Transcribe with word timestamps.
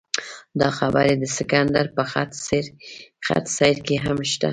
دا 0.59 0.69
خبرې 0.77 1.13
د 1.17 1.23
سکندر 1.37 1.85
په 1.95 2.03
خط 3.25 3.45
سیر 3.57 3.77
کې 3.85 3.95
هم 4.05 4.17
شته. 4.31 4.49